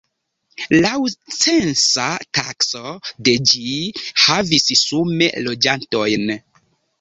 Laŭ 0.75 0.93
censa 1.39 2.07
takso 2.37 2.81
de 3.29 3.35
ĝi 3.51 3.67
havis 4.23 4.67
sume 4.87 5.29
loĝantojn. 5.51 6.35